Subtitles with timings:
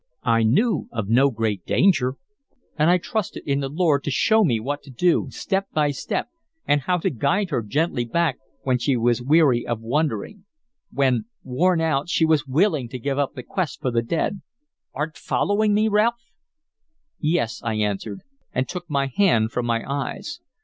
[0.23, 2.15] I knew of no great danger,
[2.75, 6.27] and I trusted in the Lord to show me what to do, step by step,
[6.65, 10.45] and how to guide her gently back when she was weary of wandering,
[10.91, 14.41] when, worn out, she was willing to give up the quest for the dead.
[14.95, 16.31] Art following me, Ralph?"
[17.19, 18.21] "Yes," I answered,
[18.51, 20.39] and took my hand from my eyes.